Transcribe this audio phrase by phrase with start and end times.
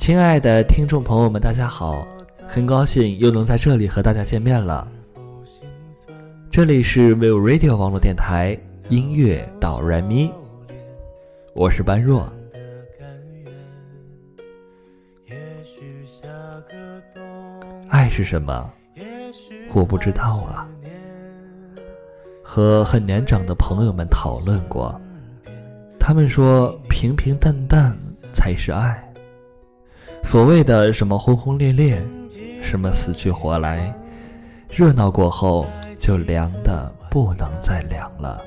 [0.00, 2.08] 亲爱的听众朋友们，大家好！
[2.48, 4.90] 很高兴又能在这里和大家见面了。
[6.50, 8.58] 这里是 Will Radio 网络电台
[8.88, 10.32] 音乐导然咪，
[11.54, 12.32] 我是般若。
[17.90, 18.72] 爱是什么？
[19.74, 20.66] 我不知道啊。
[22.42, 24.98] 和很年长的朋友们讨论过，
[25.98, 27.94] 他们说平平淡淡
[28.32, 29.06] 才是爱。
[30.22, 32.00] 所谓的什么轰轰烈烈，
[32.62, 33.92] 什么死去活来，
[34.68, 35.66] 热闹过后
[35.98, 38.40] 就凉的不能再凉了，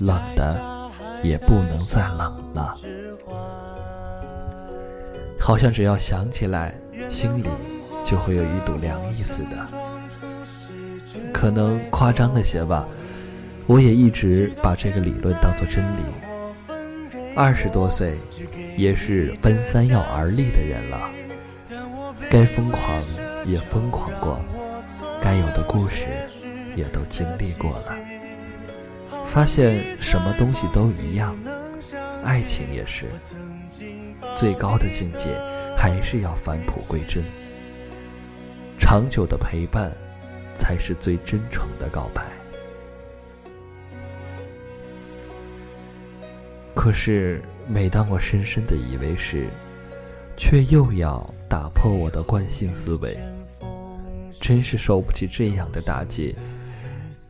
[0.00, 0.60] 冷的
[1.22, 2.76] 也不能再冷了。
[5.38, 6.74] 好像只要想起来，
[7.08, 7.44] 心里
[8.04, 9.66] 就会有一堵凉意似的。
[11.32, 12.84] 可能夸张了些吧，
[13.66, 16.02] 我也一直把这个理论当作真理。
[17.36, 18.18] 二十多岁，
[18.78, 21.10] 也是奔三要而立的人了。
[22.30, 23.02] 该疯狂
[23.44, 24.40] 也疯狂过，
[25.20, 26.06] 该有的故事
[26.74, 27.94] 也都经历过了。
[29.26, 31.36] 发现什么东西都一样，
[32.24, 33.04] 爱情也是。
[34.34, 35.28] 最高的境界
[35.76, 37.22] 还是要返璞归真。
[38.78, 39.92] 长久的陪伴，
[40.56, 42.22] 才是最真诚的告白。
[46.86, 49.48] 可是，每当我深深的以为是，
[50.36, 53.18] 却又要打破我的惯性思维，
[54.40, 56.36] 真是受不起这样的打击。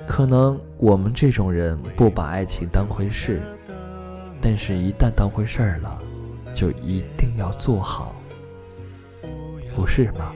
[0.06, 3.40] 可能我们这种人不把爱情当回事，
[4.42, 6.02] 但是一旦当回事儿了，
[6.52, 8.14] 就一定要做好，
[9.74, 10.34] 不是吗？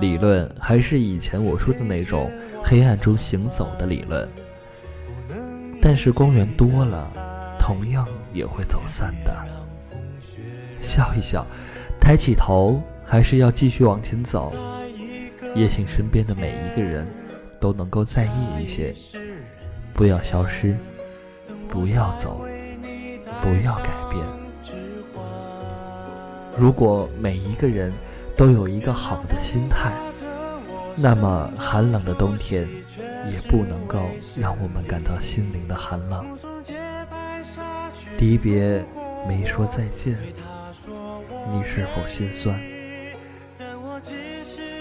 [0.00, 2.32] 理论还是以前我说的那种
[2.64, 4.26] 黑暗中行走的理论，
[5.82, 7.20] 但是光源多了。
[7.66, 9.34] 同样也会走散的。
[10.78, 11.46] 笑一笑，
[11.98, 14.52] 抬起头，还是要继续往前走。
[15.54, 17.06] 也请身边的每一个人
[17.60, 18.92] 都能够在意一些，
[19.94, 20.76] 不要消失，
[21.68, 22.44] 不要走，
[23.40, 24.26] 不要改变。
[26.58, 27.92] 如果每一个人
[28.36, 29.92] 都有一个好的心态，
[30.96, 32.68] 那么寒冷的冬天
[33.30, 33.98] 也不能够
[34.36, 36.26] 让我们感到心灵的寒冷。
[38.18, 38.82] 离别
[39.28, 40.16] 没说再见，
[41.52, 42.58] 你是否心酸？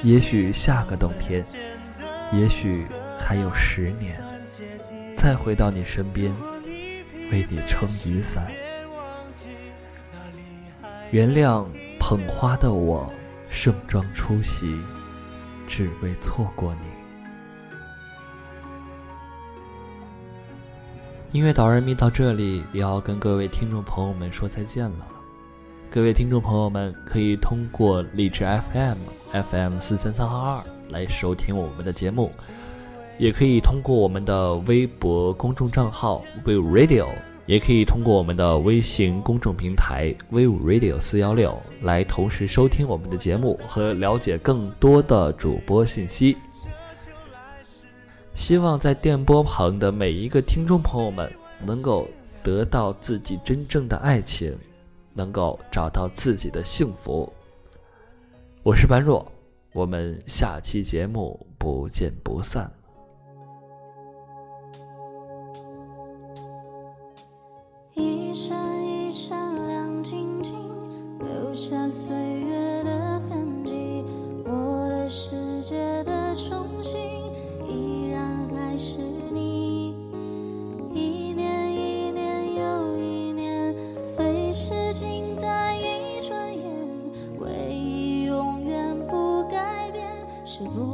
[0.01, 1.45] 也许下个冬天，
[2.31, 2.87] 也许
[3.19, 4.17] 还有十年，
[5.17, 6.33] 再回到你身边，
[7.31, 8.49] 为你撑雨伞。
[11.11, 11.65] 原谅
[11.99, 13.11] 捧花的我，
[13.49, 14.73] 盛装出席，
[15.67, 17.02] 只为错过你。
[21.33, 25.07] 音乐导人迷到这里也要跟各位听众朋友们说再见了。
[25.89, 28.97] 各位听众朋友们可以通过荔枝 FM
[29.49, 32.31] FM 四三三二二来收听我们的节目，
[33.17, 37.07] 也可以通过我们的微博公众账号 v i Radio，
[37.47, 46.37] 也可以通过我们的微信公众平台 v i Radio 四幺六来同时收听我们的节目和了解更多的主播信息。
[48.33, 51.31] 希望在电波旁的每一个听众朋友们
[51.63, 52.07] 能够
[52.41, 54.57] 得到自己真正的爱情，
[55.13, 57.31] 能够找到自己的幸福。
[58.63, 59.25] 我是般若，
[59.71, 62.71] 我们下期节目不见不散。
[90.53, 90.92] chevaux.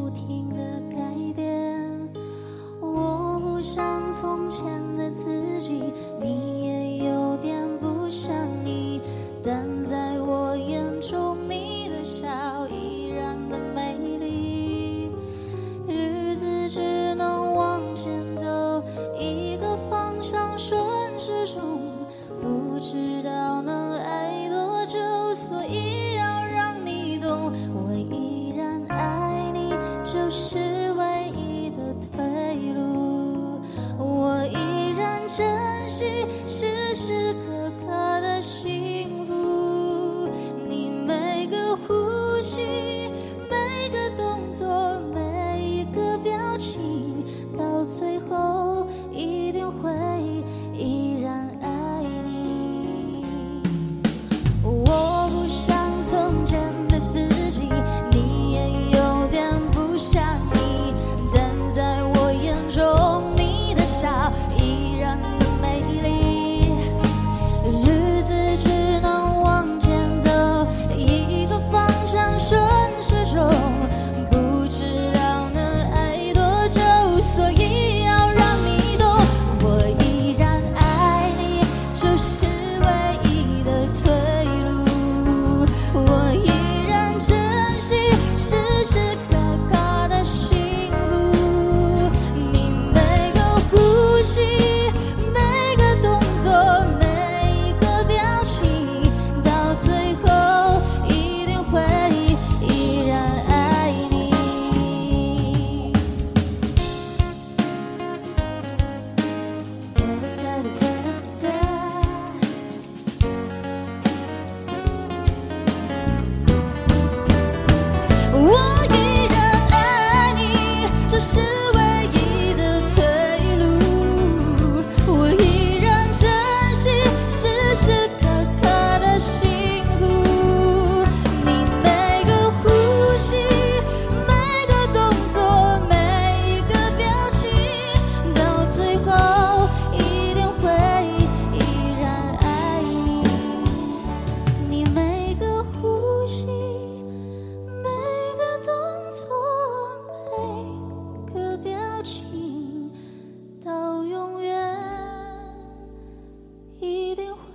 [35.39, 37.87] 珍惜时时刻刻
[38.19, 40.27] 的幸福。
[40.67, 43.09] 你每个呼吸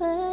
[0.00, 0.24] away.